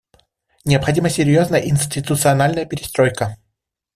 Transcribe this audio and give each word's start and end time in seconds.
Необходима 0.65 1.09
серьезная 1.11 1.61
институциональная 1.67 2.65
перестройка. 2.65 3.37